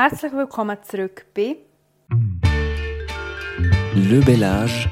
[0.00, 1.56] Herzlich willkommen zurück bei
[3.96, 4.88] Le Bellage,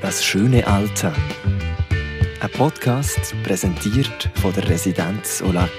[0.00, 1.14] das schöne Alter.
[2.40, 5.70] Ein Podcast präsentiert von der Residenz Olac.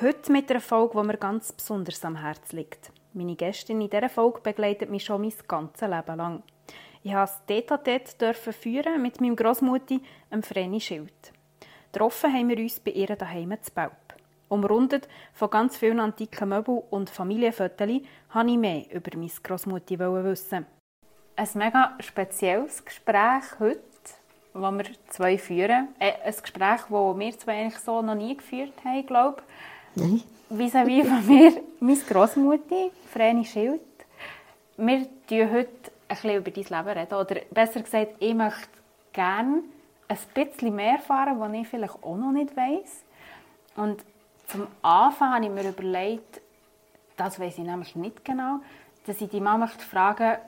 [0.00, 2.92] Heute mit einer Folge, die mir ganz besonders am Herzen liegt.
[3.12, 6.42] Meine Gästin in dieser Folge begleitet mich schon mein ganzes Leben lang.
[7.06, 10.00] Ich durfte es dürfen führen mit meinem Großmutti,
[10.32, 11.12] dem Vreni Schild.
[11.92, 13.92] Getroffen haben wir uns bei ihr daheim zu Belp.
[14.48, 17.88] Umrundet von ganz vielen antiken Möbeln und Familienfotos
[18.32, 20.64] wollte ich mehr über meine Großmutti wissen.
[21.36, 23.82] Ein mega spezielles Gespräch heute,
[24.54, 25.88] das wir zwei führen.
[25.98, 29.42] Äh, ein Gespräch, das wir zwei eigentlich so noch nie geführt haben, glaube
[29.94, 30.02] ich.
[30.02, 30.22] Nein.
[30.48, 33.82] Vis-à-vis von mir, meine Großmutti, Vreni Schild.
[34.78, 37.14] Wir reden heute ein bisschen über dein Leben reden.
[37.14, 38.68] Oder besser gesagt, ich möchte
[39.12, 39.62] gerne
[40.08, 43.04] ein bisschen mehr erfahren, was ich vielleicht auch noch nicht weiß.
[43.76, 44.04] Und
[44.46, 46.40] zum Anfang habe ich mir überlegt,
[47.16, 48.60] das weiß ich nämlich nicht genau,
[49.06, 50.38] dass ich die Mama möchte fragen,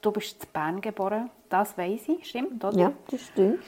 [0.00, 2.76] du bist in Bern geboren, das weiß ich, stimmt, oder?
[2.78, 3.60] Ja, das stimmt.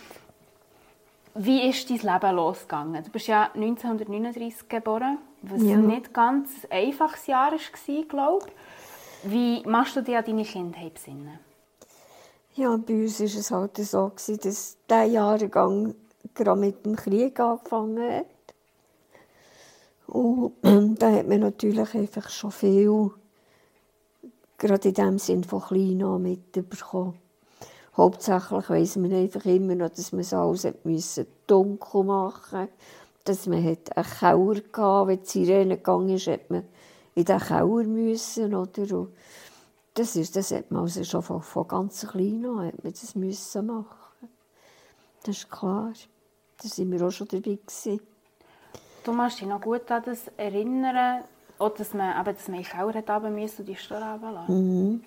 [1.37, 3.03] Wie ist dein Leben losgegangen?
[3.03, 5.77] Du bist ja 1939 geboren, was Ja.
[5.77, 8.53] nicht ganz ein einfaches Jahr war, glaube ich.
[9.27, 11.39] Wie machst du dich an deine Kindheit besinnen?
[12.57, 15.95] Ja, bei uns war es halt so, dass dieser Jahrgang
[16.35, 18.27] gerade mit dem Krieg angefangen hat.
[20.07, 23.11] Und da hat man natürlich einfach schon viel,
[24.59, 27.19] gerade in dem Sinn von klein an mitbekommen.
[27.97, 32.69] Hauptsächlich weiss man einfach immer noch, dass man es alles müssen dunkel machen musste.
[33.25, 36.65] Dass man einen Keller hatte, wenn die Sirene gegangen ist, hat man
[37.15, 38.99] in den Keller müssen, oder?
[38.99, 39.13] Und
[39.95, 43.15] das, ist, das hat man also schon von, von ganz klein an hat man das
[43.15, 44.29] müssen machen.
[45.23, 45.93] Das ist klar.
[46.63, 48.01] Da sind wir auch schon dabei gewesen.
[49.05, 51.25] Du musst dich noch gut an das erinnern,
[51.59, 54.13] auch dass man, eben, dass man in den Keller hat runter musste und die Steuer
[54.15, 55.03] runterlassen.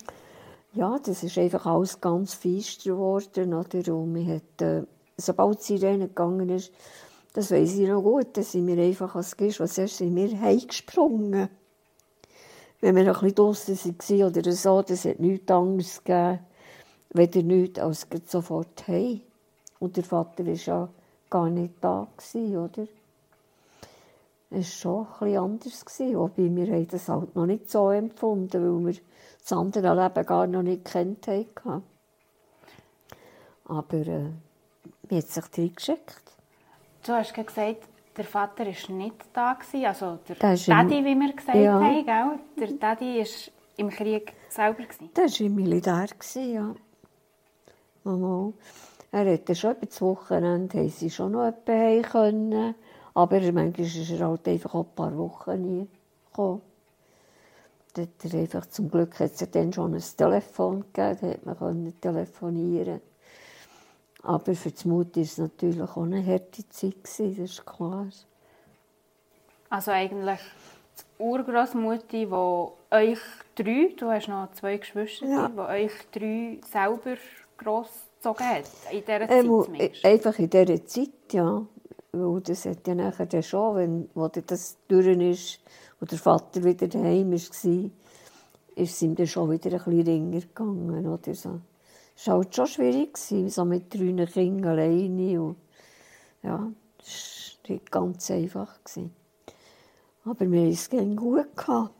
[0.72, 3.94] Ja, das ist einfach alles ganz feister geworden, oder?
[3.94, 4.82] Und man hat, äh,
[5.16, 6.72] sobald die Sirene gegangen ist,
[7.32, 10.40] das weiss ich noch gut, da sind wir einfach als Gist, was erst sind wir
[10.40, 11.48] heimgesprungen.
[12.80, 16.40] Wenn wir noch ein bisschen draussen waren oder so, das hat nichts anderes gegeben,
[17.10, 19.20] weder nichts als sofort heim.
[19.80, 20.88] Und der Vater war ja
[21.30, 22.86] gar nicht da, oder?
[24.50, 25.84] Es war schon bisschen anders,
[26.14, 29.00] wobei wir haben das halt noch nicht so empfunden, weil wir
[29.40, 31.82] das andere Leben gar noch nicht kennt haben.
[33.64, 34.30] Aber äh,
[35.10, 36.22] man hat sich reingeschickt.
[37.04, 37.87] Du hast gesagt,
[38.18, 41.80] der Vater war nicht da, gewesen, also der Der Daddy, wie wir gesagt Ja.
[41.80, 42.04] haben.
[42.04, 42.38] Gell?
[42.68, 44.82] Der Daddy war im Krieg selber.
[44.82, 45.10] Gewesen.
[45.14, 46.74] Das war im Militär, gewesen, ja.
[48.04, 48.52] Mama.
[49.10, 52.74] Er hatte schon das Wochenende haben sie schon noch etwa können.
[53.14, 55.88] Aber manchmal ist er halt einfach auch ein paar Wochen nie
[56.30, 56.62] gekommen.
[57.96, 62.00] Er einfach, zum Glück hat es ja dann schon ein Telefon gegeben, da hat man
[62.00, 63.00] telefonieren.
[64.28, 68.08] Aber für die Mutter war es natürlich auch eine harte Zeit, das ist klar.
[69.70, 70.40] Also eigentlich
[71.18, 73.18] die Urgroßmutter, die euch
[73.54, 75.48] drei, du hast noch zwei Geschwister, Ja.
[75.48, 77.16] die euch drei selber
[77.56, 78.64] grossgezogen hat.
[78.92, 80.04] In dieser Zeit Ähm, zumindest.
[80.04, 81.66] einfach in dieser Zeit, ja.
[82.12, 85.60] Weil das hat ja nachher dann schon, wenn wo das durch ist
[86.00, 87.54] und der Vater wieder daheim war, ist
[88.76, 91.06] es ihm dann schon wieder ein bisschen ringer gegangen.
[91.06, 91.60] Oder so.
[92.20, 95.40] Es war halt schon schwierig, so mit drei Kindern alleine.
[95.40, 95.56] Und,
[96.42, 96.68] ja,
[96.98, 98.82] das war nicht ganz einfach.
[98.82, 99.14] Gewesen.
[100.24, 101.56] Aber wir hatten es gut.
[101.56, 101.94] Gehabt.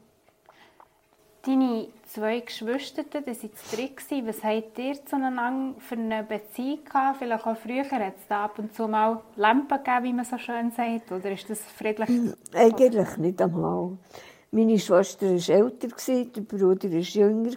[1.43, 4.27] Deine zwei Geschwister, das waren gewesen.
[4.27, 7.19] Was habt ihr zueinander für eine Beziehung gehabt?
[7.19, 10.37] Vielleicht auch früher hat es da ab und zu mal Lampen gegeben, wie man so
[10.37, 11.13] schön sagt.
[11.13, 12.11] Oder ist das friedlich?
[12.53, 13.97] Eigentlich nicht einmal.
[14.51, 17.53] Meine Schwester war älter, der Bruder war jünger.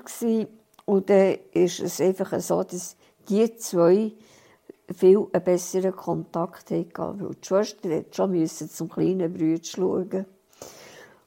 [0.86, 2.98] Und dann ist es einfach so, dass
[3.30, 4.14] die zwei
[4.94, 7.22] viel einen besseren Kontakt hatten.
[7.22, 10.26] Weil die Schwester musste schon zum kleinen Bruder schauen.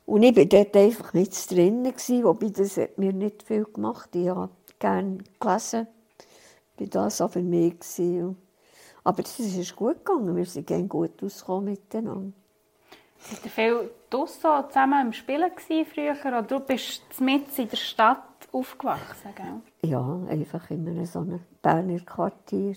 [0.07, 4.15] Und ich war dort einfach drinnen, gewesen, wobei das hat mir nicht viel gemacht.
[4.15, 5.87] Ich habe gerne gelesen.
[6.79, 7.77] Ich war das auch für mich.
[9.03, 10.37] Aber es ist gut gegangen.
[10.37, 12.33] Wir sind gerne gut ausgekommen miteinander.
[13.19, 16.17] Seid ihr viel draussen zusammen im Spielen früher?
[16.25, 19.91] Oder du bist mitten in der Stadt aufgewachsen, gell?
[19.91, 22.77] Ja, einfach in einem so einem Berner Quartier.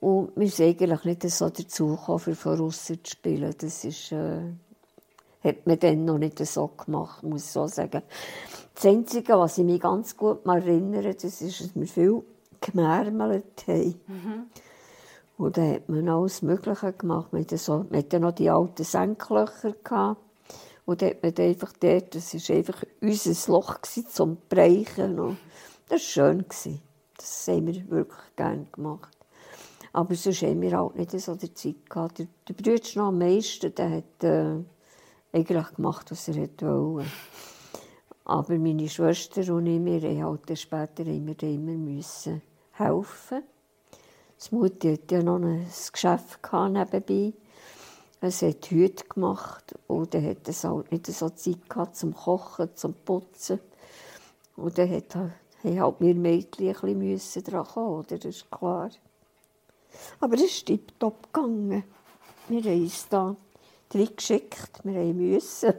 [0.00, 3.54] Und wir sind eigentlich nicht so dazu gekommen, für von aussen zu spielen.
[3.58, 4.52] Das ist, äh,
[5.42, 8.02] hat man dann noch nicht so gemacht, muss ich so sagen.
[8.74, 12.22] Das Einzige, was ich mich ganz gut mal erinnere, das ist, dass wir viel
[12.60, 14.50] gemärmelt haben.
[15.38, 17.32] Und dann hat man alles Mögliche gemacht.
[17.32, 19.74] Man hatte, so, man hatte noch die alten Senklöcher.
[19.84, 20.25] Gehabt.
[20.86, 25.18] Und dann hat einfach dort, das war einfach unser Loch zum Breichen.
[25.18, 25.36] Und
[25.88, 26.44] das war schön.
[27.16, 29.16] Das haben wir wirklich gerne gemacht.
[29.92, 32.18] Aber sonst haben wir halt nicht so die Zeit gehabt.
[32.18, 34.62] Der, der Bruder am meisten, der hat äh,
[35.32, 37.06] eigentlich gemacht, was er wollte.
[38.24, 42.42] Aber meine Schwester und ich, wir halt später immer, immer müssen
[42.72, 43.42] helfen.
[44.36, 47.32] Das Mutti hatte ja noch ein Geschäft nebenbei.
[48.20, 52.74] Es hat Hüte gemacht und dann hat es halt nicht so Zeit gehabt zum Kochen,
[52.74, 53.60] zum Putzen.
[54.56, 55.32] Und dann haben
[55.80, 58.16] halt wir Mädchen ein bisschen daran kommen, oder?
[58.16, 58.90] das ist klar.
[60.20, 61.84] Aber es ist tiptop gegangen.
[62.48, 63.36] Wir haben uns da
[63.90, 65.74] geschickt, wir mussten.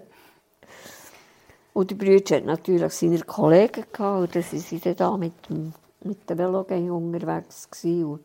[1.73, 5.73] Und der Bruder hat natürlich seine Kollegen gehabt, und dann waren sie da mit dem,
[6.03, 8.19] mit dem Velogang unterwegs gewesen.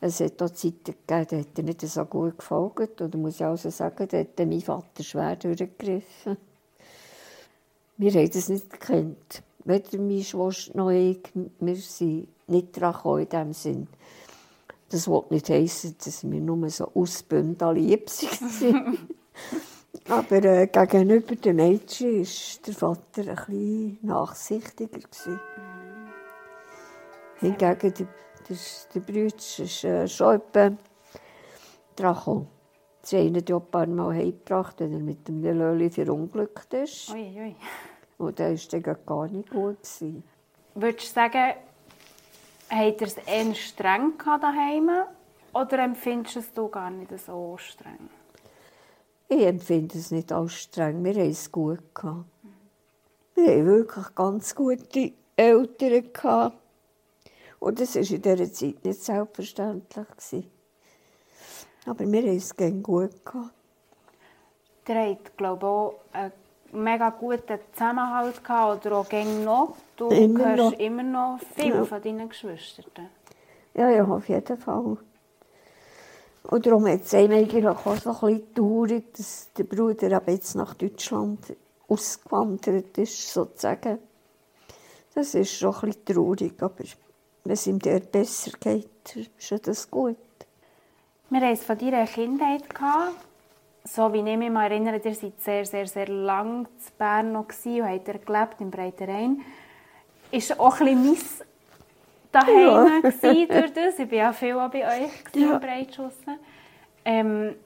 [0.00, 3.00] Und es hat auch Zeiten gegeben, da hat er nicht so gut gefolgt.
[3.00, 6.36] Oder muss ich also sagen, da hat mein Vater schwer durchgegriffen.
[7.98, 9.42] Wir haben das nicht gekannt.
[9.64, 13.88] Weder mein Schwester noch ich, wir sind nicht daran in diesem Sinn.
[14.88, 18.98] Das wollte nicht heissen, dass wir nur so ausbündel lieb waren.
[20.08, 24.98] Aber äh, gegenüber den Mädchen war der Vater ein bisschen nachsichtiger.
[25.26, 25.38] Mhm.
[27.38, 28.06] Hingegen der,
[28.94, 30.72] der, Bruder ist äh, schon etwa
[31.96, 32.48] dran gekommen.
[33.02, 37.10] Sie haben ihn ein paar Mal heimgebracht, wenn er mit dem Löli verunglückt ist.
[37.10, 37.56] Ui, ui.
[38.18, 39.78] Und der war dann gar nicht gut.
[40.74, 41.54] Würdest du sagen,
[42.68, 44.90] habt ihr es eher streng daheim
[45.54, 48.10] oder empfindest du es gar nicht so streng?
[49.28, 51.02] Ich empfinde es nicht als streng.
[51.04, 52.26] Wir haben es gut gehabt.
[53.34, 56.52] Wir haben wirklich ganz gute Eltern.
[57.60, 60.48] Und das war in dieser Zeit nicht selbstverständlich.
[61.86, 63.54] Aber wir haben es gut gehabt.
[64.88, 66.32] Ihr habt, glaube ich, auch einen
[66.72, 69.12] mega guten Zusammenhalt gehabt, oder auch
[69.44, 69.76] noch.
[69.96, 70.78] Du immer hörst noch.
[70.80, 71.84] immer noch viel ja.
[71.84, 73.08] von deinen Geschwistern.
[73.74, 74.96] Ja, ja, auf jeden Fall.
[76.42, 80.54] Und darum hat es einem eigentlich auch so ein bisschen traurig, dass der Bruder jetzt
[80.56, 81.54] nach Deutschland
[81.86, 83.98] ausgewandert ist, sozusagen.
[85.14, 86.84] Das ist schon ein bisschen traurig, aber
[87.50, 90.16] wenn es ihm dort besser geht, ist das gut.
[91.30, 92.62] Wir haben es von deiner Kindheit.
[93.82, 97.48] So wie ich mich mal erinnere, ihr seid sehr, sehr, sehr lang in Bern noch
[97.48, 99.40] und habt gelebt im Breiterein.
[100.30, 101.44] Ist auch ein bisschen
[102.30, 103.46] daheim ja.
[103.46, 103.98] durch das.
[103.98, 105.54] Ich war ja viel auch bei euch ja.
[105.54, 106.38] im Breitschussen.
[107.04, 107.56] Ähm,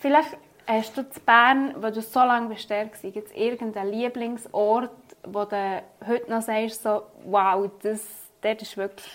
[0.00, 0.38] vielleicht
[0.68, 2.68] hast du zu Bern, wo du so lange warst,
[3.02, 4.90] gibt es irgendeinen Lieblingsort,
[5.24, 9.10] wo du heute noch sagst, so, wow, das, das ist wirklich,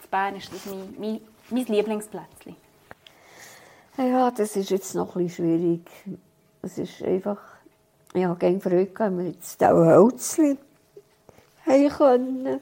[0.00, 2.56] zu Bern ist das mein, mein, mein Lieblingsplätzchen?
[3.96, 5.90] Ja, das ist jetzt noch ein bisschen schwierig.
[6.62, 7.38] Es ist einfach,
[8.14, 10.58] ich habe gerne Freude wenn wir jetzt auch Hölzchen
[11.66, 12.60] haben können.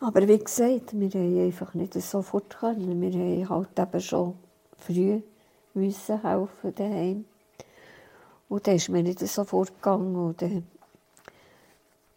[0.00, 3.00] Aber wie gesagt, wir haben einfach nicht sofort können.
[3.00, 4.34] Wir haben halt eben schon
[4.78, 5.20] früh
[5.74, 7.24] müssen helfen daheim.
[8.48, 10.16] Und dann ist mir nicht sofort gegangen.
[10.16, 10.66] Und dann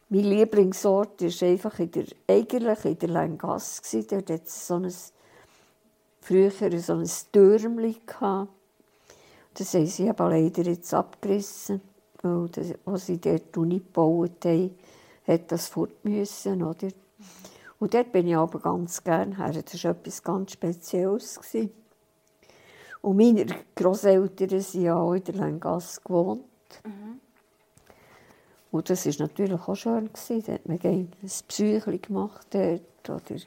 [0.10, 4.04] mein Lieblingsort war einfach in der, eigentlich in der Lengasse.
[4.04, 4.94] Dort hatte es so ein,
[6.22, 8.48] früher so ein Türmchen.
[9.54, 11.82] Das haben sie aber leider jetzt abgerissen.
[12.22, 14.76] Weil das, als sie dort gebaut haben,
[15.28, 16.90] hat das fort müssen, oder?
[17.80, 19.62] Und dort bin ich aber ganz gerne her.
[19.64, 21.40] Das war etwas ganz Spezielles.
[23.02, 26.44] Und meine Großeltern sind ja auch in der Lengasse gewohnt.
[26.84, 27.22] Mhm.
[28.72, 30.10] Und das war natürlich auch schön.
[30.28, 31.12] Da hat man ein
[31.48, 33.10] Psyche gemacht dort.
[33.10, 33.40] Oder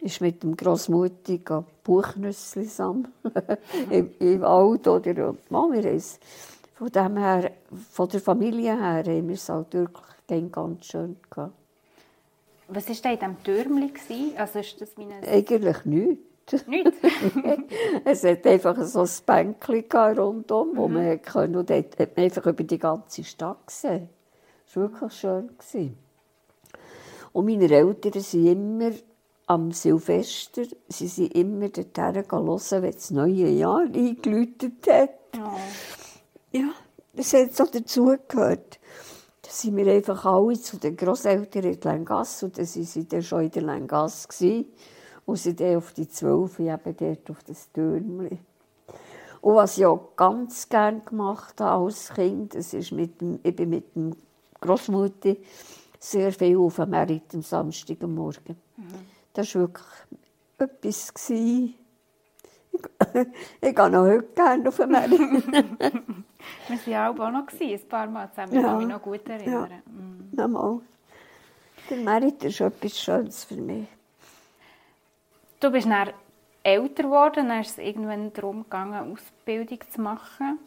[0.00, 1.40] ist mit dem Grossmutti
[1.84, 3.12] Buchnüsse sammeln.
[3.90, 4.86] Im, Im Wald.
[4.86, 6.00] Oder, Mann, wir
[6.74, 7.52] von, dem her,
[7.90, 11.52] von der Familie her haben wir es halt wirklich ganz schön gehabt.
[12.68, 14.38] Was war da in diesem Türmchen?
[14.38, 15.26] Also ist das meine...
[15.26, 16.66] Eigentlich nichts.
[16.66, 16.96] Nichts?
[18.04, 20.94] es hat einfach so ein Bänkchen rundum, wo mhm.
[20.94, 21.58] man konnte.
[21.58, 24.08] Und dort hat man einfach über die ganze Stadt gesehen.
[24.72, 25.96] Das war wirklich schön.
[27.32, 28.92] Und meine Eltern sind immer
[29.48, 35.10] am Silvester, sie sind immer dorthin hören, wenn das neue Jahr eingeläutet hat.
[35.36, 35.58] Oh.
[36.52, 36.70] Ja,
[37.14, 38.78] das hat so dazugehört.
[39.42, 43.22] Da sind wir einfach alle zu den Großeltern in Langasse und dann waren sie dann
[43.22, 44.66] schon in der gewesen,
[45.26, 48.38] und sie dann auf die Zwölf, eben dort auf das Türmchen.
[49.40, 53.56] Und was ich auch ganz gerne gemacht habe als Kind, das ist mit dem, ich
[53.56, 54.14] bin mit dem
[54.60, 55.36] Großmutter
[55.98, 58.56] sehr viel auf dem Merit am Samstagmorgen.
[58.76, 58.86] Mhm.
[59.32, 59.84] Das war wirklich
[60.58, 61.14] etwas.
[61.14, 61.74] Gewesen.
[63.60, 65.20] ich gehe noch heute gerne auf den Merit.
[66.84, 68.62] Wir waren auch noch, ein paar Mal zusammen, ich Ja.
[68.62, 69.70] kann mich noch gut erinnern.
[69.70, 69.92] Ja.
[69.92, 70.28] Mm.
[70.32, 70.80] Nochmal.
[71.90, 73.86] Der Merit ist etwas Schönes für mich.
[75.58, 76.10] Du bist dann
[76.62, 80.58] älter geworden, dann ist es irgendwann darum gegangen, Ausbildung zu machen.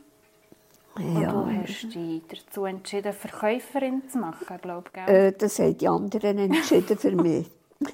[0.96, 1.32] Und Ja.
[1.32, 5.08] du hast dich dazu entschieden, Verkäuferin zu machen, glaube ich.
[5.08, 7.50] Äh, das haben die anderen entschieden für mich.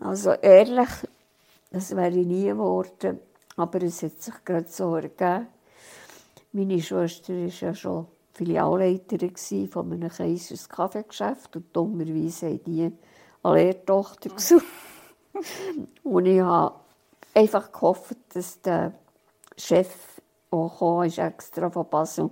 [0.00, 0.88] Also ehrlich,
[1.70, 3.18] das wäre ich nie geworden.
[3.56, 5.46] Aber es hat sich gerade so ergeben.
[6.52, 12.92] Meine Schwester war ja schon Filialleiterin von einem Kaisers Kaffeegeschäft und dummerweise haben die
[13.42, 14.64] eine Lehrtochter gesucht.
[16.02, 16.74] und ich habe
[17.34, 18.92] einfach gehofft, dass der
[19.56, 20.15] Chef,
[20.78, 22.30] kam, ist extra von Basel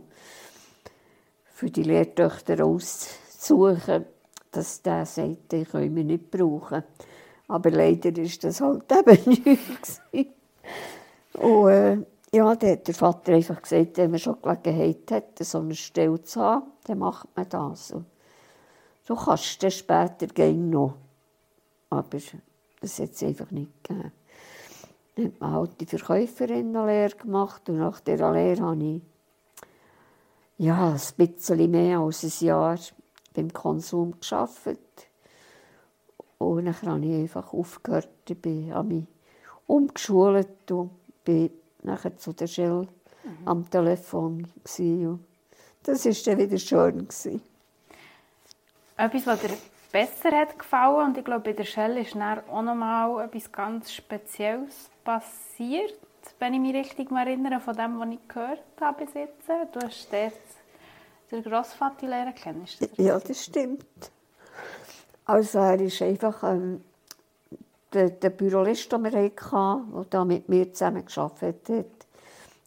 [1.54, 4.04] für die Lehrtöchter auszusuchen,
[4.50, 6.82] dass der sagt, den können wir nicht brauchen.
[7.48, 9.44] Aber leider ist das halt eben nicht.
[9.44, 10.34] gewesen.
[11.34, 11.96] Und äh,
[12.32, 16.22] ja, dann hat der Vater einfach gesagt, wenn man schon Gelegenheit hat, so eine Stelle
[16.22, 17.92] zu haben, dann macht man das.
[17.92, 18.06] Und
[19.06, 20.94] du kannst dann später gehen noch.
[21.90, 22.18] Aber
[22.80, 24.12] das hat es einfach nicht gegeben.
[25.14, 29.02] Dann hat man halt die Verkäuferinnenlehre gemacht und nach dieser Lehre habe ich
[30.58, 32.78] ja, ein bisschen mehr als ein Jahr
[33.34, 35.08] beim Konsum gearbeitet.
[36.38, 39.04] Und dann habe ich einfach aufgehört, ich bin, habe mich
[39.66, 40.90] umgeschult und
[41.24, 41.50] bin
[41.82, 42.86] nachher zu der Shell
[43.44, 44.46] am Telefon.
[44.62, 45.24] Gewesen.
[45.82, 46.98] Das war dann wieder schön.
[46.98, 47.42] Gewesen.
[48.96, 49.40] Etwas, was
[49.94, 53.92] besser hat gefallen und ich glaube, bei der Shell ist dann auch nochmal etwas ganz
[53.92, 55.94] Spezielles passiert,
[56.40, 59.48] wenn ich mich richtig erinnere, von dem, was ich gehört habe bis jetzt.
[59.72, 60.32] Du hast dort
[61.30, 64.10] den Grossvater lernen kennen, das Ja, das stimmt.
[65.26, 66.82] Also er ist einfach ähm,
[67.92, 71.86] der, der Bürolist, den wir hatten, der da mit mir zusammen gearbeitet hat,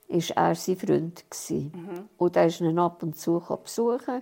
[0.08, 1.26] ist er sein Freund.
[1.30, 2.08] Gewesen.
[2.18, 4.22] Und er ist ihn ab und zu besuchen.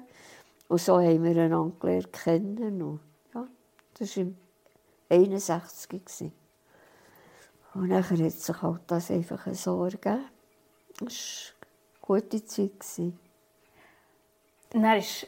[0.75, 2.82] Und so haben wir einander gelernt kennen.
[2.82, 3.00] Und,
[3.34, 3.48] ja,
[3.98, 4.36] das war im
[5.10, 5.88] 61.
[5.88, 6.34] Gewesen.
[7.74, 10.25] Und nachher hat sich halt das einfach so ergeben.
[11.00, 11.53] Das
[12.03, 13.13] war eine gute Zeit.
[14.72, 15.25] Dann ist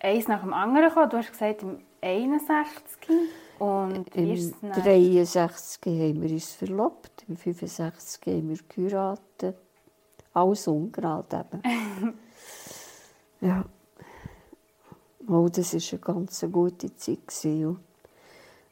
[0.00, 1.08] eins nach dem anderen gekommen.
[1.08, 3.08] Du hast gesagt, im 61.
[3.58, 4.72] Und Im es dann?
[4.72, 9.56] 63 haben wir uns verlobt, im 65 haben wir geheiratet.
[10.34, 12.18] Alles ungerade eben.
[13.40, 13.64] ja.
[15.32, 17.44] Oh, das war eine ganz gute Zeit.
[17.44, 17.78] Und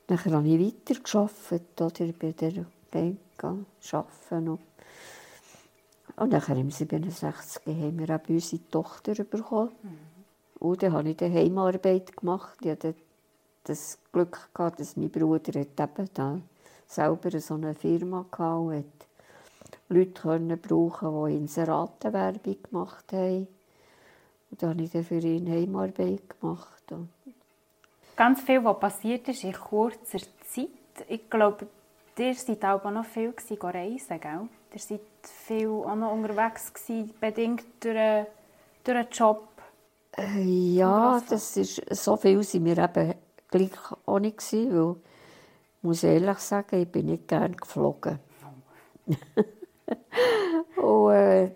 [0.09, 4.49] nachher habe ich weitergearbeitet, oder bei der Bank arbeiten.
[4.49, 4.59] Und,
[6.17, 9.71] und nachher im 67 haben wir auch unsere Tochter bekommen.
[10.59, 12.59] Und dann habe ich dann Heimarbeit gemacht.
[12.62, 12.97] Ich hatte
[13.62, 16.41] das Glück gehabt, dass mein Bruder hat eben da
[16.88, 18.85] selber so eine Firma hatte und
[19.91, 23.47] Leute können brauchen, die Inseratenwerbung gemacht haben.
[24.50, 26.83] Und dann habe ich dann für ihn Heimarbeit gemacht.
[28.17, 30.69] Ganz viel, was passiert ist in kurzer Zeit.
[31.09, 31.67] Ich glaube,
[32.19, 34.49] ihr seid auch noch viel reisen, gell?
[34.73, 38.26] Ihr seid viel auch noch unterwegs gewesen, bedingt durch, einen-
[38.85, 39.49] durch einen Job.
[40.17, 43.14] Äh, Ja, das ist, so viel sind wir eben
[43.50, 43.71] gleich
[44.07, 48.19] auch nicht gewesen, weil, ich muss ehrlich sagen, ich bin nicht gerne geflogen.
[50.76, 51.50] und äh,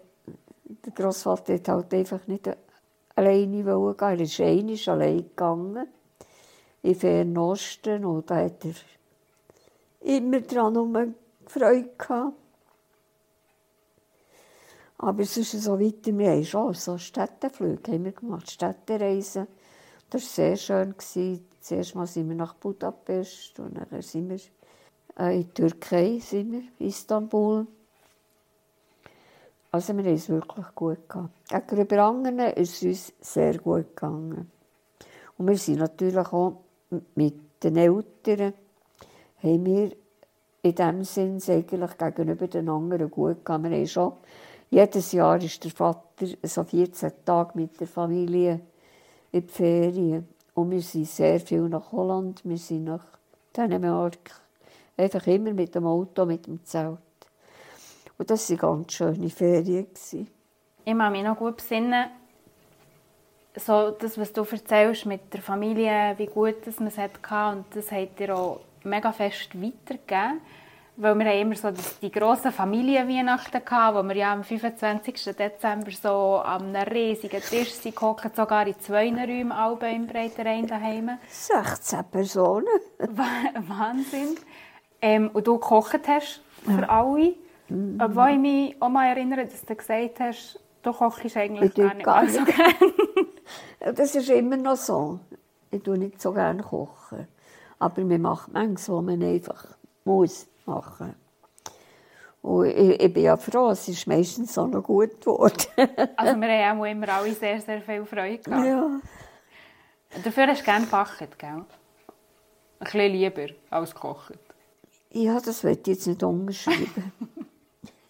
[0.84, 2.48] der Grossvater hat halt einfach nicht
[3.14, 3.98] alleine gehen.
[4.00, 5.86] Er ist einmal allein gegangen,
[6.82, 8.74] in Fernosten, und da hat er
[10.00, 11.14] immer dran um
[11.46, 12.36] Freude gehabt.
[14.98, 19.48] Aber sonst so weiter, wir haben schon so Städteflüge haben wir gemacht, Städtereisen.
[20.08, 20.94] Das war sehr schön.
[21.60, 24.38] Zuerst mal sind wir nach Budapest und dann sind wir
[25.18, 27.66] äh, in die Türkei, sind wir, Istanbul.
[29.74, 31.30] Also wir haben es wirklich gut gehabt.
[31.48, 34.50] Gegenüber anderen ist es uns sehr gut gegangen.
[35.38, 36.60] Und wir sind natürlich auch
[37.14, 38.52] mit den Eltern,
[39.42, 39.92] haben wir
[40.60, 43.70] in dem Sinn eigentlich gegenüber den anderen gut gegangen.
[43.70, 44.12] Wir haben schon,
[44.68, 48.60] jedes Jahr ist der Vater so 14 Tage mit der Familie
[49.30, 50.28] in die Ferien.
[50.52, 53.06] Und wir sind sehr viel nach Holland, wir sind nach
[53.56, 54.42] Dänemark.
[54.98, 56.98] Einfach immer mit dem Auto, mit dem Zelt.
[58.18, 59.86] Und das waren ganz schöne Ferien.
[60.84, 62.06] Ich kann mich noch gut besinnen,
[63.56, 67.18] so das, was du erzählst mit der Familie, wie gut das man es hatte.
[67.56, 70.40] Und das hat dir auch mega fest weitergegeben.
[70.96, 71.68] Weil wir haben immer so
[72.02, 75.34] die grossen Familienweihnachten hatten, wo wir ja am 25.
[75.36, 81.12] Dezember so an einem riesigen Tisch gehockt, sogar in zwei Räumen alle im Breiterein daheim.
[81.28, 82.66] 16 Personen.
[82.98, 84.36] Wa- Wahnsinn.
[85.00, 87.34] Ähm, und du gekocht hast für alle.
[87.72, 87.98] Mhm.
[88.00, 91.94] Obwohl ich mich auch mal erinnere, dass du gesagt hast, du kochst eigentlich Ich gar
[91.94, 92.92] nicht gar so gerne.
[93.96, 95.18] Das ist immer noch so.
[95.70, 97.26] Ich tue nicht so gerne kochen.
[97.80, 99.66] Aber man macht manches, was man einfach
[100.04, 101.14] muss machen.
[102.42, 105.52] Und ich, ich bin ja froh, es ist meistens auch noch gut geworden.
[106.16, 108.66] Also wir haben auch immer alle sehr, sehr viel Freude gehabt.
[108.66, 109.00] ja.
[110.22, 111.48] Dafür hast du gerne gebacken, gell?
[111.50, 111.64] Ein
[112.80, 114.38] bisschen lieber als gekocht.
[115.10, 117.12] ja, das ich jetzt nicht unterschreiben.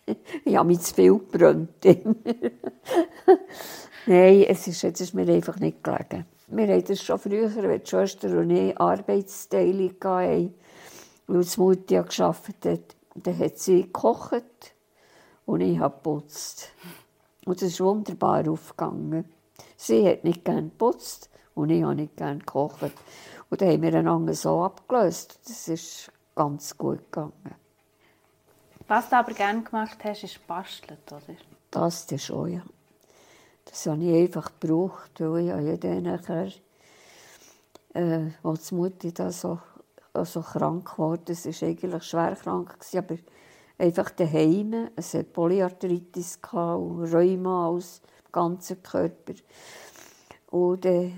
[0.44, 1.84] ich habe mich zu viel gebrannt.
[4.06, 6.26] Nein, es ist, jetzt ist mir einfach nicht gelegen.
[6.48, 10.54] Wir haben das schon früher, wenn die Schwester und ich Arbeitsteilung hatten,
[11.26, 12.96] weil die Mutti ja gearbeitet hat.
[13.14, 14.74] Dann hat sie gekocht
[15.46, 16.72] und ich habe geputzt.
[17.44, 19.24] Und das ist wunderbar aufgegangen.
[19.76, 22.92] Sie hat nicht gerne geputzt und ich habe nicht gerne gekocht.
[23.50, 25.40] Und dann haben wir einander so abgelöst.
[25.46, 27.54] Das ist ganz gut gegangen.
[28.88, 31.20] Was du aber gerne gemacht hast, ist basteln, oder?
[31.70, 32.62] Das dann schon, ja.
[33.64, 36.52] Das habe ich einfach gebraucht, weil ich ja dann nachher,
[37.94, 39.58] äh, als die Mutti da so,
[40.24, 43.18] so krank geworden ist, war eigentlich schwer krank, gewesen, aber
[43.78, 44.90] einfach daheim.
[44.96, 49.34] Es hatte Polyarthritis und Rheuma aus dem ganzen Körper.
[50.50, 51.12] Und äh,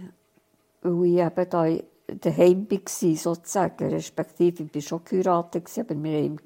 [0.83, 1.67] weil ich eben da
[2.07, 6.39] daheim war, sozusagen, respektive ich war schon geheiratet, aber wir haben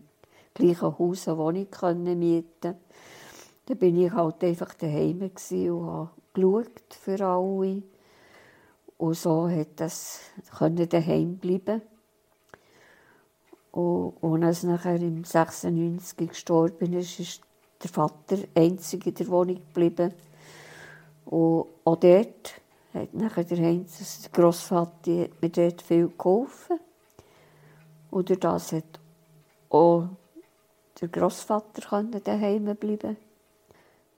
[0.58, 2.76] gleichen Haus eine Wohnung können mieten
[3.66, 7.82] Dann bin ich halt einfach daheim und habe geschaut für alle.
[8.96, 10.20] Und so hat das
[10.58, 11.82] können daheim bleiben.
[13.70, 17.42] Und, und als nachher im 96 gestorben ist, ist
[17.82, 20.12] der Vater einzig in der Wohnung geblieben.
[21.26, 22.60] Und auch dort
[22.92, 26.80] hat nachher der Heinz, der Grossvater, mir dort viel geholfen.
[28.10, 28.98] Und das hat
[29.68, 30.08] auch
[31.00, 33.16] der Grossvater können daheim bleiben.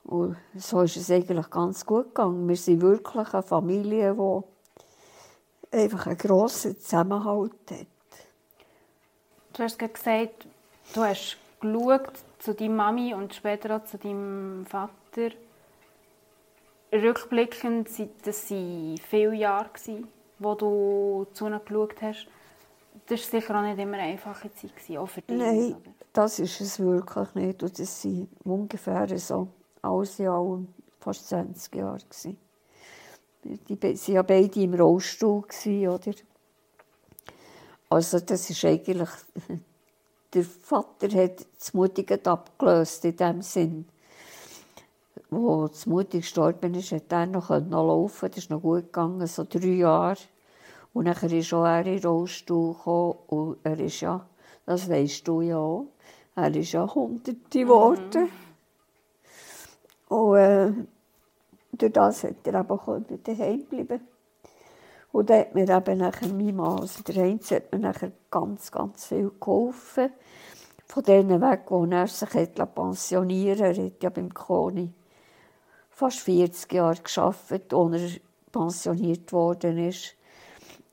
[0.05, 2.49] Und so ist es eigentlich ganz gut gegangen.
[2.49, 7.87] Wir sind wirklich eine Familie, die einfach einen grossen Zusammenhalt hat.
[9.53, 10.47] Du hast gesagt,
[10.95, 15.35] du hast geschaut zu deiner Mami und später auch zu deinem Vater.
[16.93, 19.71] Rückblickend sind das viele Jahre,
[20.39, 22.27] wo du zu ihnen geschaut hast.
[23.11, 25.37] Das war sicher auch nicht immer eine einfache Zeit, auch für dich.
[25.37, 25.91] Nein, oder?
[26.13, 27.61] das ist es wirklich nicht.
[27.61, 29.49] Und das waren ungefähr so
[29.83, 30.69] alles in allem
[31.01, 31.99] fast 20 Jahre.
[31.99, 32.39] gewesen.
[33.43, 35.45] Die waren ja beide im Rollstuhl,
[35.89, 36.13] oder?
[37.89, 39.09] Also das ist eigentlich...
[40.33, 43.89] Der Vater hat das Mutti gerade abgelöst, in dem Sinn.
[45.29, 49.27] Wo das Mutti gestorben ist, hat er noch noch laufen Das ist noch gut gegangen,
[49.27, 50.17] so drei Jahre.
[50.93, 53.19] Und dann ist auch er in den Rollstuhl gekommen.
[53.29, 54.27] Und er ist ja,
[54.67, 55.87] das weisst du ja auch,
[56.35, 58.31] er ist ja Hunderte geworden.
[60.09, 60.73] Und äh,
[61.73, 64.01] durch das hat er eben können daheim bleiben
[65.13, 68.73] Und dann hat mir eben nachher mein Mann, also der Heinz, hat mir nachher ganz,
[68.73, 70.11] ganz viel geholfen.
[70.87, 73.81] Von denen weg, wo er sich hat pensionieren lassen.
[73.81, 74.93] Er hat ja beim Koni
[75.91, 80.17] fast 40 Jahre gearbeitet, als er pensioniert worden ist.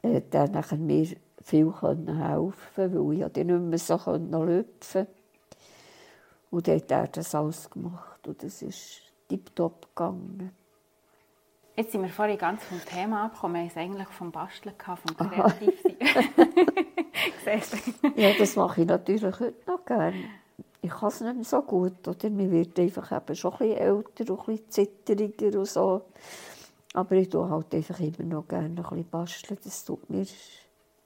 [0.04, 1.08] Hat er nachher mir
[1.44, 5.08] viel können helfen weil ich ja dann nicht mehr so lüpfen konnte.
[6.50, 10.52] Und dann hat er das alles gemacht und das ist tiptop gegangen.
[11.76, 13.56] Jetzt sind wir vorhin ganz vom Thema abgekommen.
[13.56, 15.96] Wir haben es eigentlich vom Basteln, vom Kreativsein.
[18.16, 20.24] Ja, das mache ich natürlich heute noch gerne.
[20.82, 22.30] Ich kann es nicht mehr so gut, oder?
[22.30, 26.02] Man wird einfach eben schon ein bisschen älter und ein bisschen zitteriger und so.
[26.98, 29.60] Aber ich tue halt einfach immer noch gerne ein bisschen basteln.
[29.64, 30.28] Das tut mir ein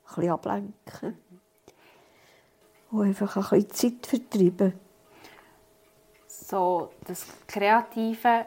[0.06, 1.18] bisschen ablenken.
[2.92, 4.74] Und einfach ein bisschen Zeit vertreiben.
[6.28, 8.46] So, das Kreative,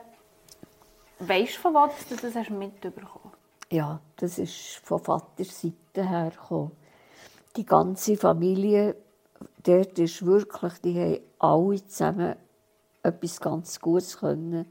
[1.18, 3.35] weißt du, von wo du das hast mitbekommen
[3.70, 6.72] Ja, das ist von Vaters Seite her gekommen.
[7.57, 8.96] Die ganze Familie,
[9.62, 12.37] dort ist wirklich, die haben alle zusammen
[13.02, 14.64] etwas ganz Gutes können.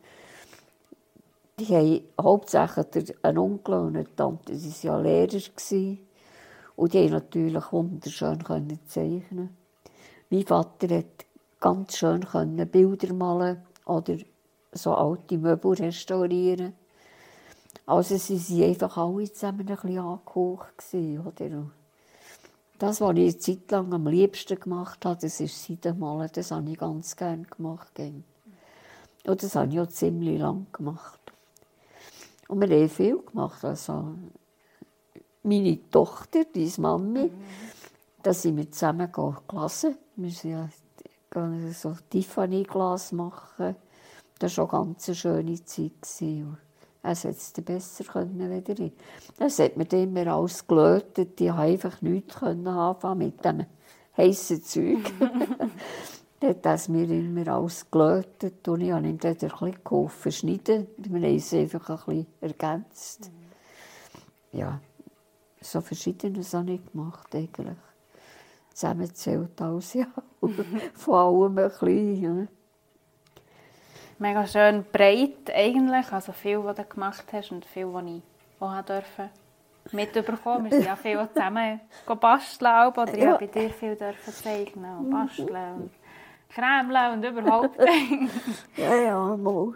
[1.60, 5.98] Die haben hauptsächlich einen Onkel und eine Tante, die waren ja Lehrer.
[6.76, 8.44] Und die haben natürlich wunderschön
[8.88, 9.56] zeichnen.
[10.32, 11.26] Mein Vater hat
[11.60, 12.26] ganz schön
[12.72, 14.18] Bilder malen oder
[14.72, 16.74] so alte Möbel restaurieren.
[17.86, 19.96] Also sie waren einfach alle zusammen ein bisschen
[22.80, 26.30] Das, was ich eine Zeit lang am liebsten gemacht habe, das ist Seidenmalen.
[26.34, 28.00] Das habe ich ganz gerne gemacht.
[28.00, 31.23] Und das habe ich auch ziemlich lang gemacht.
[32.54, 33.66] Und wir haben viel gemacht.
[33.66, 34.14] Also,
[35.42, 37.32] meine Tochter, die Mami,
[38.22, 39.98] da sind wir zusammen gelesen.
[40.16, 43.76] Wir gehe so Tiffany-Glas machen.
[44.38, 45.94] Das war schon ganz eine schöne Zeit.
[47.02, 48.94] Es hätte es besser können wieder ich.
[49.40, 51.42] Das hat mir immer alles gelötet.
[51.42, 53.66] Ich konnte einfach nichts anfangen mit dem
[54.16, 55.12] heissen Zeug.
[56.44, 60.30] Dann hat es mir immer alles gelötet und ich habe ihm dann ein bisschen geholfen
[60.30, 60.88] schneiden.
[60.98, 63.32] Wir haben es einfach ein bisschen ergänzt.
[64.52, 64.82] Ja,
[65.62, 67.78] so Verschiedenes habe ich gemacht eigentlich.
[68.74, 70.08] Zusammenzählt alles, ja.
[70.96, 72.48] Von allem ein bisschen, ja.
[74.20, 78.22] Mega schön breit eigentlich, also viel, was du gemacht hast und viel, was ich
[78.60, 79.30] auch durfte
[79.94, 80.66] mitbekommen.
[80.66, 81.80] Wir sind ja viel zusammen
[82.20, 83.34] basteln oder ich Ja.
[83.34, 85.90] habe bei dir viel dürfen zeigen und basteln
[86.54, 87.80] krämeln und überhaupt.
[88.78, 89.74] Ja, ja, mal.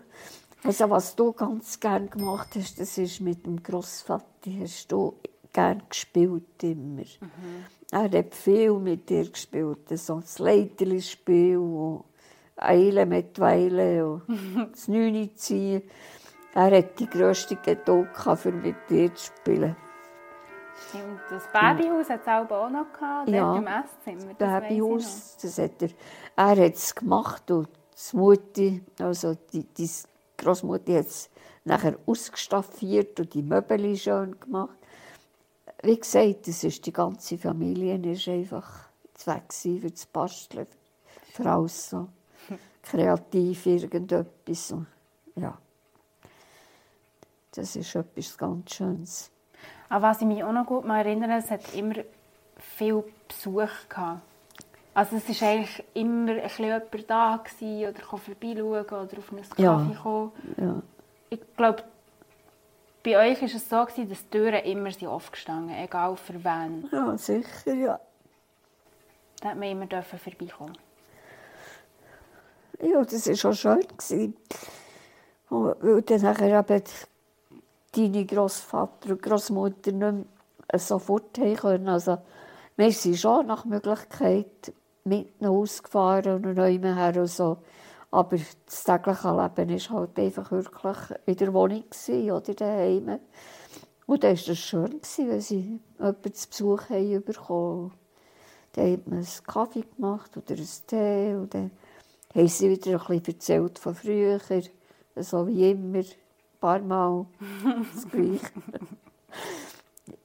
[0.64, 5.16] Also, was du ganz gern gemacht hast, das ist mit dem Grossvater, hast du
[5.54, 7.04] gern gespielt immer.
[7.92, 12.04] Er hat viel mit dir gespielt, so das Leiterli-Spiel und
[12.58, 14.24] Eile mit Weile und
[14.72, 15.84] das Neune ziehen.
[16.54, 19.76] Er hat die grösste Geduld für mit dir zu spielen.
[21.30, 24.34] Das Babyhaus hat es auch noch gehabt, Ja, im Esszimmer.
[24.38, 25.90] das Babyhaus, das hat er,
[26.36, 27.68] er hat es gemacht und
[28.12, 29.90] die Mutti, also die, die
[30.38, 31.30] Großmutti hat es
[31.66, 34.78] nachher ausgestaffiert und die Möbel schön gemacht.
[35.84, 38.88] Wie gesagt, das ist die ganze Familie ist einfach
[39.26, 40.68] weg für das Basteln,
[41.34, 42.08] für alles so
[42.84, 44.72] kreativ irgendetwas.
[44.72, 44.88] und
[45.36, 45.58] Ja,
[47.52, 49.32] das ist etwas ganz Schönes.
[49.90, 51.96] An was ich mich auch noch gut mal erinnere, es hat immer
[52.58, 54.22] viel Besuch gehabt.
[54.94, 59.44] Also es war eigentlich immer ein bisschen jemand da gewesen, oder vorbeischauen oder auf einen
[59.50, 59.92] Kaffee Ja.
[60.02, 60.32] kommen.
[60.58, 60.82] Ja.
[61.30, 61.84] Ich glaube,
[63.04, 66.44] bei euch war es so, gewesen, dass die Türen immer sind offen gestanden, egal für
[66.44, 66.90] wen.
[66.92, 68.00] ja, sicher, ja.
[69.40, 70.78] Da hat man immer vorbeikommen.
[72.82, 73.80] Ja, das war schon schön.
[73.82, 74.36] gewesen.
[75.50, 76.84] Und Weil dann nachher eben
[77.98, 80.28] deine Großvater und Großmutter nicht
[80.76, 81.90] sofort haben können.
[81.90, 82.18] Also,
[82.76, 87.58] wir sind schon nach Möglichkeit mit ihnen ausgefahren und neu her und so.
[88.12, 93.20] Aber das tägliche Leben war halt einfach wirklich in der Wohnung oder daheim.
[94.06, 97.94] Und dann war das schön, wenn sie jemanden zu Besuch haben bekommen.
[98.74, 101.72] Dann hat man einen Kaffee gemacht oder einen Tee und dann
[102.34, 104.40] haben sie wieder ein bisschen erzählt von früher,
[105.16, 106.04] so wie immer,
[106.58, 107.26] ein paar Mal
[107.94, 108.52] das Gleiche.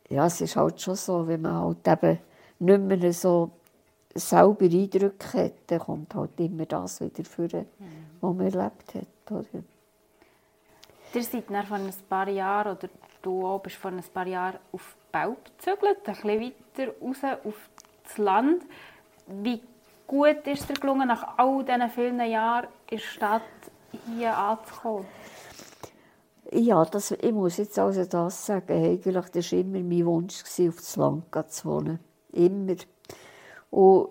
[0.09, 2.19] ja, es ist halt schon so, wenn man halt eben
[2.59, 3.51] nicht mehr so
[4.15, 7.49] selber Eindrücke hat, dann kommt halt immer das wieder vor,
[8.21, 9.31] was man erlebt hat.
[9.31, 9.63] Oder?
[11.15, 12.89] Ihr seid dann vor ein paar Jahren, oder
[13.23, 16.41] du auch, bist vor ein paar Jahren auf Belp gezügelt, ein bisschen
[16.77, 17.71] weiter raus auf
[18.05, 18.63] das Land.
[19.27, 19.63] Wie
[20.07, 23.43] gut ist es dir gelungen, nach all diesen vielen Jahren in der Stadt
[24.07, 25.07] hier anzukommen?
[26.55, 30.77] Ja, das, ich muss jetzt also das sagen, eigentlich, das war immer mein Wunsch, auf
[30.77, 31.99] das Land zu wohnen.
[32.33, 32.77] Immer.
[33.71, 34.09] Und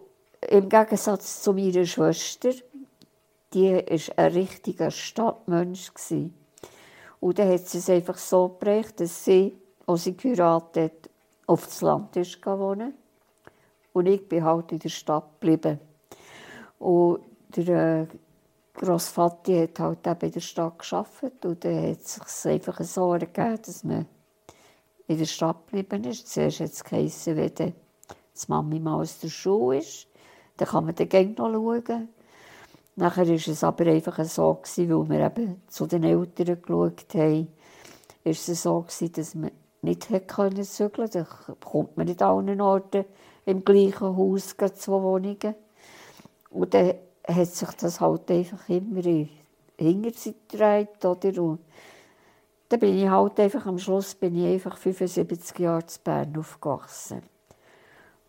[0.50, 2.50] im Gegensatz zu meiner Schwester,
[3.54, 5.92] die war ein richtiger Stadtmensch.
[7.20, 11.10] Und dann hat sie es einfach so geprägt, dass sie, als sie geheiratet hat,
[11.46, 12.96] auf das Land ist wohnen.
[13.94, 15.80] Und ich bin halt in der Stadt geblieben.
[16.80, 17.20] Und
[17.56, 18.08] der
[18.74, 23.14] Grossvater hat halt eben in der Stadt gearbeitet und dann hat es sich einfach so
[23.14, 24.06] ergeben, dass man
[25.08, 26.28] in der Stadt geblieben ist.
[26.32, 27.74] Zuerst hat es geheissen, wenn die
[28.48, 30.08] Mami mal aus der Schule ist,
[30.58, 32.10] dann kann man dann gerne noch schauen.
[32.96, 37.48] Nachher war es aber einfach so, gewesen, weil wir eben zu den Eltern geschaut haben,
[38.24, 41.28] ist es so, gewesen, dass man nicht können zügeln konnte.
[41.48, 43.06] Da kommt man nicht an allen Orten
[43.46, 45.56] im gleichen Haus zwei Wohnungen.
[46.50, 46.96] Und dann
[47.28, 49.06] hat sich das halt einfach immer
[49.78, 51.42] in sich gedreht, oder?
[51.42, 51.60] Und
[52.70, 57.22] dann bin ich halt einfach, am Schluss bin ich einfach 75 Jahre zu Bern aufgewachsen.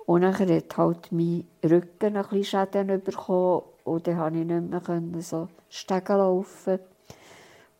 [0.05, 5.13] Und dann hat halt mein Rücken ein bisschen Schäden bekommen und dann konnte ich nicht
[5.13, 6.81] mehr so Stegen laufen.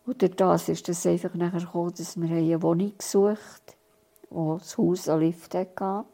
[0.05, 3.77] Und durch das ist es einfach nachher gekommen, dass wir eine Wohnung gesucht haben,
[4.29, 6.05] wo das Haus einen Lift hatte.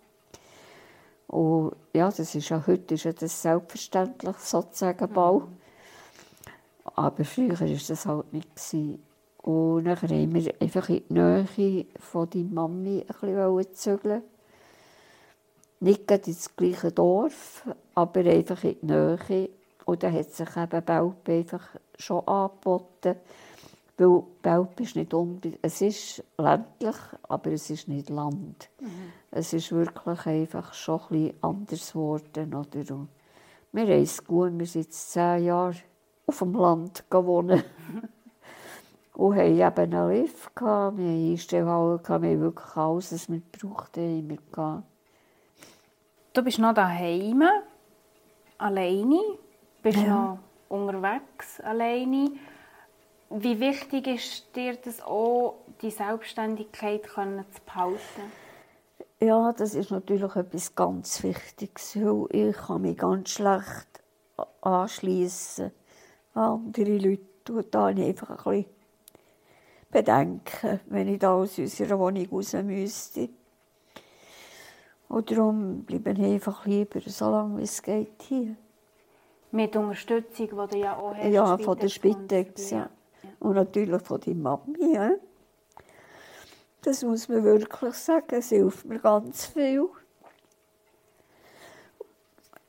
[1.29, 5.43] Und ja, das ist ja, heute ist ja das selbstverständlich sozusagen Bau.
[6.95, 8.49] Aber früher war das halt nicht.
[8.55, 9.03] Gewesen.
[9.37, 14.23] Und dann haben wir einfach in die Nähe von deiner Mami ein bisschen zügeln.
[15.81, 17.63] Nicht gerade ins gleiche Dorf,
[17.93, 19.49] aber einfach in die Nähe.
[19.85, 23.15] Und dann hat sich eben Belp einfach schon angeboten.
[23.97, 28.69] Weil Belp ist nicht unbedingt, es ist ländlich, aber es ist nicht Land.
[29.31, 32.53] Es ist wirklich einfach schon ein bisschen anders geworden.
[32.53, 32.95] Oder?
[32.95, 33.09] Und
[33.71, 35.75] Wir haben es gut, wir sind jetzt zehn Jahre
[36.25, 37.63] auf dem Land gewohnt.
[39.13, 43.41] und haben eben einen Lift, gehabt, wir haben Einstellhallen, wir haben wirklich alles, was wir
[43.51, 44.37] brauchten,
[46.31, 47.43] Du bist noch daheim,
[48.57, 49.19] alleine,
[49.81, 50.07] bist ja.
[50.07, 50.39] noch
[50.69, 52.31] unterwegs, alleine.
[53.29, 58.48] Wie wichtig ist dir das auch, die Selbstständigkeit zu behalten?
[59.21, 61.97] Ja, das ist natürlich etwas ganz Wichtiges,
[62.29, 64.01] ich kann mich ganz schlecht
[64.61, 65.71] anschließen
[66.35, 67.53] an andere Leute.
[67.53, 68.65] Und da einfach ein bisschen
[69.91, 73.27] Bedenken, wenn ich da aus unserer Wohnung raus müsste.
[75.09, 78.55] Und darum bleibe ich einfach lieber so lange wie es geht hier.
[79.51, 81.29] Mit Unterstützung, die du ja auch hast.
[81.29, 82.77] Ja, von der Spitex, ja.
[82.77, 82.89] ja.
[83.39, 84.93] Und natürlich von deiner Mami.
[84.93, 85.11] Ja.
[86.81, 88.35] Das muss man wirklich sagen.
[88.35, 89.89] Es hilft mir ganz viel.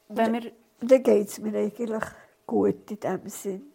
[0.08, 2.04] Wenn wir dann geht es mir eigentlich
[2.46, 3.72] gut in diesem Sinn.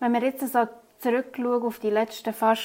[0.00, 2.62] Wenn wir jetzt so zurückschauen auf die letzten fast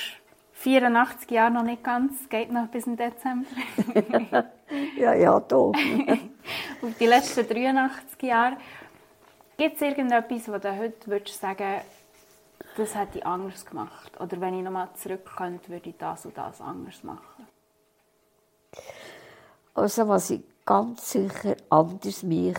[0.53, 3.47] 84 Jahre, noch nicht ganz, geht noch bis im Dezember.
[4.97, 5.55] ja, ja, da.
[6.81, 8.57] auf die letzten 83 Jahre.
[9.57, 11.81] Gibt es irgendetwas, wo du heute würdest sagen
[12.75, 14.19] das hätte ich anders gemacht?
[14.19, 17.47] Oder wenn ich nochmal zurück könnte, würde ich das und das anders machen?
[19.73, 22.57] Also was ich ganz sicher anders mich,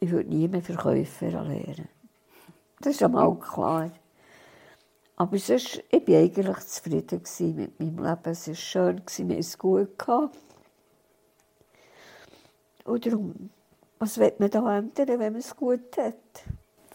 [0.00, 1.88] ich würde nie mehr Verkäufer lernen.
[2.80, 3.90] Das ist einmal klar.
[5.16, 7.20] Aber sonst, ich war eigentlich zufrieden
[7.56, 8.30] mit meinem Leben.
[8.30, 10.08] Es war schön, wir hatten es gut.
[12.84, 13.50] Und darum,
[13.98, 16.14] was wird man da ändern, wenn man es gut hat?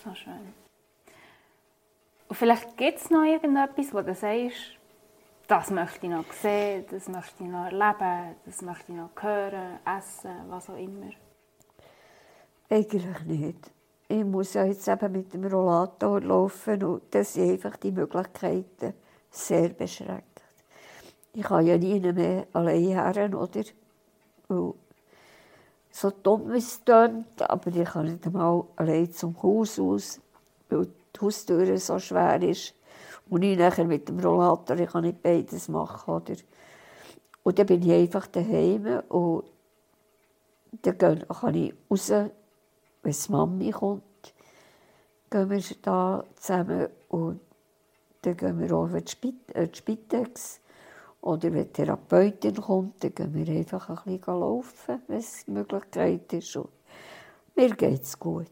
[0.02, 0.63] So schön.
[2.34, 4.58] Und vielleicht gibt es noch irgendetwas, wo du sagst,
[5.48, 9.78] das möchte ich noch sehen, das möchte ich noch erleben, das möchte ich noch hören,
[9.86, 11.12] essen, was auch immer?
[12.72, 13.72] Eigentlich nicht.
[14.08, 18.96] Ich muss ja jetzt eben mit dem Rollator laufen und das sind einfach die Möglichkeiten
[19.30, 20.42] sehr beschränkt.
[21.34, 23.64] Ich kann ja nie mehr allein her, oder?
[24.48, 24.74] Und
[25.92, 30.20] so dumm es klingt, aber ich kann nicht einmal allein zum Haus aus,
[30.68, 32.74] weil die Haustür so schwer ist.
[33.30, 36.14] Und ich nachher mit dem Rollator, ich kann nicht beides machen.
[36.14, 36.36] Oder?
[37.44, 39.46] Und dann bin ich einfach daheim und
[40.82, 40.98] dann
[41.28, 42.32] kann ich raus, wenn
[43.12, 44.04] die Mami kommt,
[45.30, 47.42] gehen wir da zusammen und
[48.22, 50.62] dann gehen wir auch auf die äh, Spitex.
[51.22, 55.52] Oder wenn die Therapeutin kommt, dann gehen wir einfach ein bisschen laufen, wenn es die
[55.52, 56.56] Möglichkeit ist.
[56.56, 56.70] Und
[57.56, 58.48] mir geht es gut.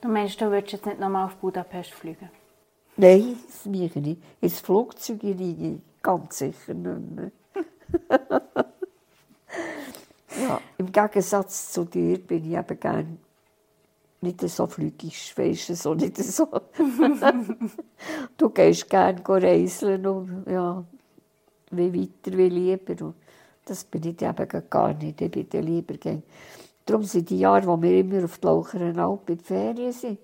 [0.00, 2.30] Du meinst, du würdest jetzt nicht nochmal auf Budapest fliegen?
[2.96, 4.22] Nein, das mache ich nicht.
[4.40, 7.30] Ins Flugzeug ich ganz sicher nicht mehr.
[10.40, 13.16] ja, Im Gegensatz zu dir bin ich eben gerne
[14.22, 16.46] nicht so flügig, weißt du, so nicht so.
[18.36, 20.84] du gehst gerne reisen und ja,
[21.70, 23.04] wie weiter, wie lieber.
[23.04, 23.14] Und
[23.64, 25.20] das bin ich eben gar nicht.
[25.20, 26.22] Ich bin lieber gerne
[26.90, 30.18] Darum sind die Jahre, wo wir immer auf der Laucheren Alp in die Ferien sind,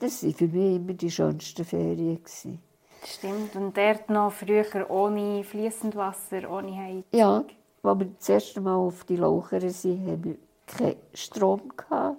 [0.00, 2.16] das waren für mich immer die schönsten Ferien.
[2.16, 2.58] Gewesen.
[3.04, 3.54] Stimmt.
[3.54, 7.04] Und dort noch früher ohne fließend Wasser, ohne Heizung.
[7.12, 7.44] Ja,
[7.84, 11.62] als wir das erste Mal auf die Laucheren sind, haben wir keinen Strom.
[11.76, 12.16] Gehabt.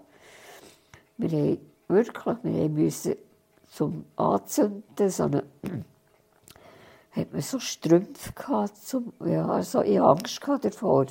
[1.17, 1.57] Wir haben
[1.89, 3.15] wirklich, wir mussten
[3.67, 5.43] zum Anzünden so eine
[7.11, 11.07] hat man so Strümpfe gehabt, zum, ja, also ich hatte Angst davor.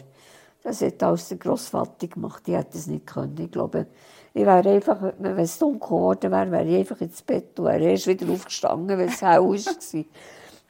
[0.68, 2.42] Das hat alles der Grossvater gemacht.
[2.46, 3.38] Ich hätte es nicht können.
[3.38, 3.86] Ich glaube,
[4.34, 7.84] ich wäre einfach, wenn es dunkel geworden wäre, wäre ich einfach ins Bett und wäre
[7.84, 10.04] erst wieder aufgestanden, weil es hell war.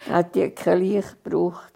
[0.07, 1.73] Dann hätte ich kein Licht gebraucht.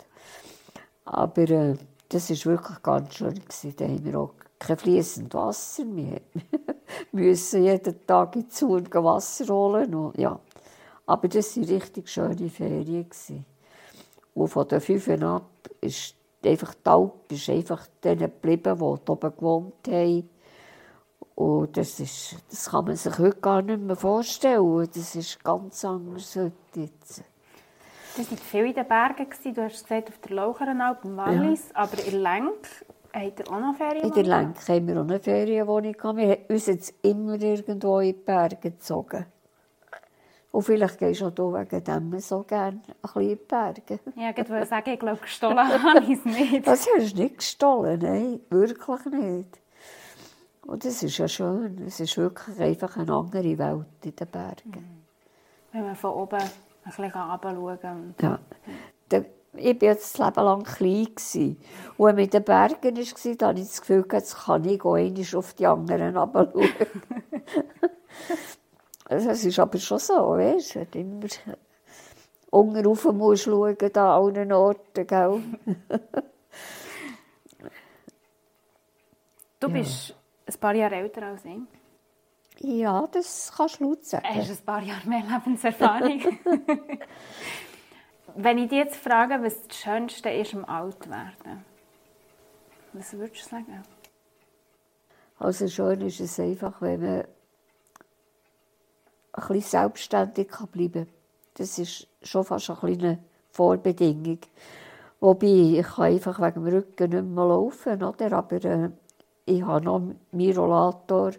[1.05, 1.75] Aber äh,
[2.09, 3.35] das war wirklich ganz schön.
[3.35, 3.75] Gewesen.
[3.77, 5.85] Da haben wir auch kein fließendes Wasser.
[7.13, 9.93] Wir mussten jeden Tag in Zu und Wasser holen.
[9.95, 10.39] Und, ja.
[11.07, 13.11] Aber das waren richtig schöne Ferien.
[14.35, 16.15] Und von den fünf ab ist
[16.49, 20.29] einfach die Alp ist einfach denen geblieben, die oben gewohnt haben.
[21.35, 24.89] Und das, ist, das kann man sich heute gar nicht mehr vorstellen.
[24.95, 27.25] Das ist ganz anders heute jetzt.
[28.17, 29.27] Das waren viele in den Bergen.
[29.55, 31.77] Du hast gesagt, auf der Laucherenalp im Wallis, ja.
[31.77, 32.69] aber in Lenk
[33.15, 34.05] habt ihr auch noch Ferien?
[34.05, 35.95] In der Lenk haben wir auch eine Ferienwohnung.
[35.95, 39.25] Wir haben uns jetzt immer irgendwo in die Berge gezogen.
[40.53, 44.01] Und vielleicht gehst du auch wegen dem so gerne ein bisschen in die Berge.
[44.15, 46.67] Ja, ich würde sagen, ich glaube, gestohlen habe ich es nicht.
[46.67, 49.59] Das hast du nicht gestohlen, nein, wirklich nicht.
[50.67, 51.83] Und das ist ja schön.
[51.87, 55.05] Es ist wirklich einfach eine andere Welt in den Bergen.
[55.73, 56.51] Wenn man von oben ein
[56.85, 58.15] bisschen kann.
[58.21, 58.39] Ja.
[59.55, 61.57] Ich war jetzt das Leben lang klein.
[61.97, 65.25] Und wenn man in den Bergen war, hatte ich das Gefühl, jetzt kann ich einmal
[65.35, 66.69] auf die anderen herabschauen.
[69.15, 71.27] das ist aber schon so, weißt du, immer
[72.51, 75.43] unten rauf musst schauen, da an allen Orten, gell?
[79.61, 80.15] du bist
[80.47, 81.61] ein paar Jahre älter als ich.
[82.59, 84.25] Ja, das kannst du laut sagen.
[84.29, 86.21] Hast ein paar Jahre mehr Lebenserfahrung.
[88.37, 91.65] Wenn ich dich jetzt frage, was das Schönste ist am Altwerden,
[92.93, 93.83] was würdest du sagen?
[95.39, 97.25] Also schön ist es einfach, wenn man
[99.33, 101.15] ein bisschen selbstständig bleiben kann.
[101.55, 103.19] Das ist schon fast eine kleine
[103.51, 104.39] Vorbedingung.
[105.21, 108.33] Wobei, ich kann einfach wegen dem Rücken nicht mehr laufen, oder?
[108.33, 108.91] aber äh,
[109.45, 111.33] ich habe noch meinen Rollator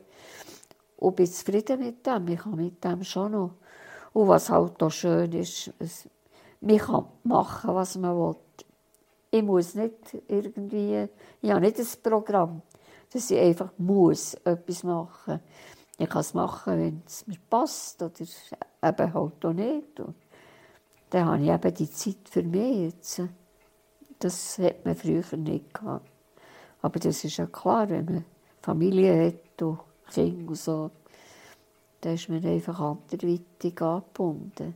[0.97, 2.27] und bin zufrieden mit dem.
[2.29, 3.51] Ich habe mit dem schon noch.
[4.13, 6.07] Und was halt auch schön ist, es,
[6.61, 8.35] man kann machen, was man will.
[9.31, 9.95] Ich muss nicht
[10.27, 11.09] irgendwie,
[11.41, 12.61] ich habe nicht ein Programm,
[13.11, 15.39] dass ich einfach muss etwas machen
[15.97, 19.99] Ich kann es machen, wenn es mir passt oder eben halt auch nicht.
[19.99, 20.15] Und
[21.11, 23.21] dann habe ich eben die Zeit für mich jetzt.
[24.19, 26.09] Das hat man früher nicht gehabt.
[26.81, 28.25] Aber das ist ja klar, wenn man
[28.61, 29.79] Familie hat und
[30.11, 30.91] Kinder und so,
[32.01, 34.73] dann ist man einfach anderweitig angebunden.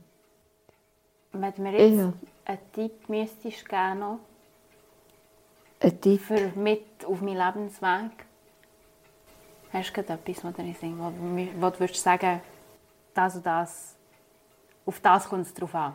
[1.32, 2.12] Wenn du mir jetzt ja.
[2.46, 4.18] einen Tipp müsstest geben noch,
[5.80, 6.20] ein Tipp?
[6.20, 8.26] für mit auf meinen Lebensweg,
[9.72, 12.40] hast du etwas, was dir Sinn, wo, du würdest sagen,
[13.14, 13.96] das und das,
[14.86, 15.94] auf das kommt es drauf an?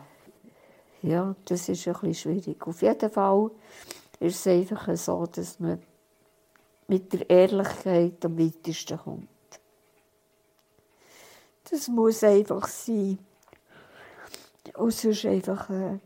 [1.02, 2.66] Ja, das ist ein bisschen schwierig.
[2.66, 3.50] Auf jeden Fall
[4.20, 5.82] ist es einfach so, dass man
[6.88, 9.28] mit der Ehrlichkeit am weitesten kommt.
[11.70, 13.18] Das muss einfach sein.
[14.76, 16.00] Und sonst einfach ein,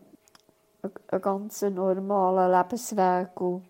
[0.82, 3.40] ein ganz normaler Lebensweg.
[3.40, 3.64] Und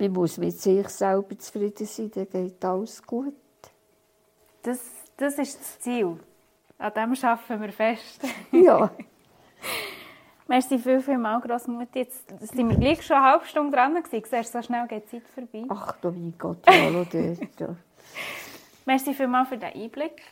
[0.00, 3.34] man muss mit sich selber zufrieden sein, dann geht alles gut.
[4.62, 4.80] Das,
[5.16, 6.18] das ist das Ziel.
[6.78, 8.20] An dem arbeiten wir fest.
[8.52, 8.90] Ja.
[10.48, 12.00] Merci viel, viel mal, Grossmutter.
[12.00, 14.24] Jetzt sind wir gleich schon eine halbe Stunde dran gewesen.
[14.28, 15.64] Siehst so schnell geht die Zeit vorbei.
[15.68, 17.14] Ach du mein Gott, ja, dort.
[18.86, 20.22] Merci viel mal für den Einblick.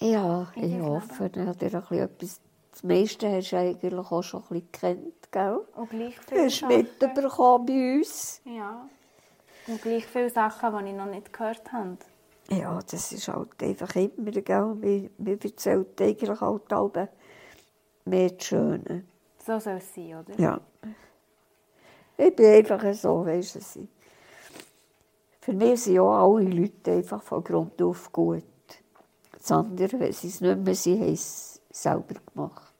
[0.00, 2.40] Ja, ich hoffe, er hat dir ein bisschen etwas...
[2.72, 5.60] Das meiste hast du eigentlich auch schon ein bisschen gekannt, gell?
[5.74, 8.40] Und gleich viele Hast du mitbekommen bei uns.
[8.44, 8.88] Ja.
[9.68, 11.98] Und gleich viele Sachen, die ich noch nicht gehört habe.
[12.50, 14.74] Ja, das ist halt einfach immer, gell?
[14.80, 17.08] Wir, wir erzählen eigentlich halt alle
[18.06, 19.04] mehr das Schöne.
[19.44, 20.40] So soll es sein, oder?
[20.40, 20.60] Ja.
[22.16, 23.88] Ich bin einfach so, weißt du.
[25.40, 28.44] Für mich sind ja alle Leute einfach von Grund auf gut.
[29.32, 32.74] Das andere, wenn sie es nicht mehr sind, haben es selber gemacht.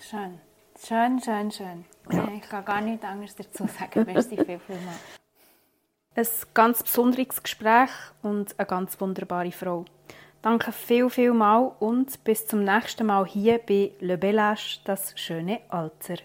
[0.00, 0.40] Schön.
[0.78, 1.84] Schön, schön, schön.
[2.10, 2.28] Ja.
[2.28, 4.04] Ich kann gar nichts anderes dazu sagen.
[4.06, 5.17] Merci viel, viel mal.
[6.18, 7.90] Ein ganz besonderes Gespräch
[8.22, 9.84] und eine ganz wunderbare Frau.
[10.42, 15.60] Danke viel, viel mal und bis zum nächsten Mal hier bei Le Bellage, das schöne
[15.68, 16.16] Alter.